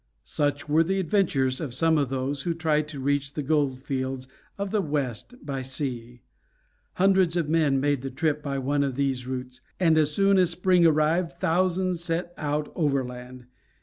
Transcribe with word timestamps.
Such 0.25 0.67
were 0.67 0.83
the 0.83 0.99
adventures 0.99 1.61
of 1.61 1.75
some 1.75 1.99
of 1.99 2.09
those 2.09 2.41
who 2.41 2.55
tried 2.55 2.87
to 2.87 2.99
reach 2.99 3.33
the 3.35 3.43
gold 3.43 3.77
fields 3.77 4.27
of 4.57 4.71
the 4.71 4.81
West 4.81 5.35
by 5.45 5.61
sea. 5.61 6.23
Hundreds 6.93 7.37
of 7.37 7.47
men 7.47 7.79
made 7.79 8.01
the 8.01 8.09
trip 8.09 8.41
by 8.41 8.57
one 8.57 8.83
of 8.83 8.95
these 8.95 9.27
routes, 9.27 9.61
and 9.79 9.99
as 9.99 10.09
soon 10.11 10.39
as 10.39 10.49
spring 10.49 10.87
arrived 10.87 11.33
thousands 11.33 12.03
set 12.03 12.33
out 12.35 12.71
overland. 12.75 13.45